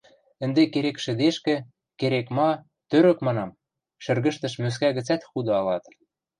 [0.43, 1.55] Ӹнде керек шӹдешкӹ,
[1.99, 2.49] керек-ма—
[2.89, 3.57] тӧрӧк манам:
[4.03, 5.83] шӹргӹштӹш мӧскӓ гӹцӓт худа ылат...